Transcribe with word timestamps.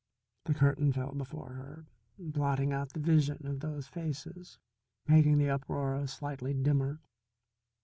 The 0.45 0.55
curtain 0.55 0.91
fell 0.91 1.11
before 1.11 1.51
her, 1.51 1.85
blotting 2.17 2.73
out 2.73 2.93
the 2.93 2.99
vision 2.99 3.45
of 3.45 3.59
those 3.59 3.85
faces, 3.85 4.57
making 5.05 5.37
the 5.37 5.51
uproar 5.51 6.07
slightly 6.07 6.55
dimmer. 6.55 6.99